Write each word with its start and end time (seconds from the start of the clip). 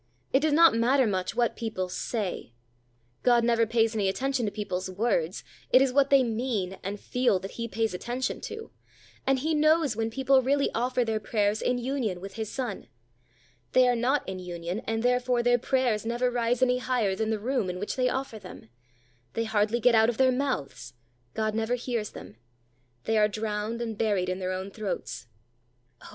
It 0.33 0.39
does 0.39 0.51
not 0.51 0.73
matter 0.73 1.05
much 1.05 1.35
what 1.35 1.55
people 1.55 1.87
say. 1.87 2.53
God 3.21 3.43
never 3.43 3.67
pays 3.67 3.93
any 3.93 4.09
attention 4.09 4.47
to 4.47 4.51
people's 4.51 4.89
words; 4.89 5.43
it 5.69 5.79
is 5.79 5.93
what 5.93 6.09
they 6.09 6.23
mean 6.23 6.79
and 6.81 6.99
feel 6.99 7.37
that 7.37 7.51
He 7.51 7.67
pays 7.67 7.93
attention 7.93 8.41
to; 8.49 8.71
and 9.27 9.37
He 9.37 9.53
knows 9.53 9.95
when 9.95 10.09
people 10.09 10.41
really 10.41 10.71
offer 10.73 11.05
their 11.05 11.19
prayers 11.19 11.61
in 11.61 11.77
union 11.77 12.19
with 12.19 12.33
His 12.33 12.51
Son. 12.51 12.87
They 13.73 13.87
are 13.87 13.95
not 13.95 14.27
in 14.27 14.39
union, 14.39 14.79
and, 14.87 15.03
therefore, 15.03 15.43
their 15.43 15.59
prayers 15.59 16.03
never 16.03 16.31
rise 16.31 16.63
any 16.63 16.79
higher 16.79 17.15
than 17.15 17.29
the 17.29 17.37
room 17.37 17.69
in 17.69 17.77
which 17.79 17.95
they 17.95 18.09
offer 18.09 18.39
them. 18.39 18.69
They 19.33 19.43
hardly 19.43 19.79
get 19.79 19.93
out 19.93 20.09
of 20.09 20.17
their 20.17 20.31
mouths; 20.31 20.95
God 21.35 21.53
never 21.53 21.75
hears 21.75 22.09
them. 22.09 22.37
They 23.03 23.19
are 23.19 23.27
drowned 23.27 23.83
and 23.83 23.95
buried 23.95 24.29
in 24.29 24.39
their 24.39 24.51
own 24.51 24.71
throats. 24.71 25.27
Oh! 26.03 26.09